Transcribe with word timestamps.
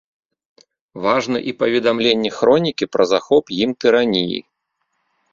Важна 1.05 1.37
і 1.51 1.51
паведамленне 1.59 2.29
хронікі 2.37 2.85
пра 2.97 3.03
захоп 3.11 3.45
ім 3.63 3.75
тыраніі. 3.85 4.39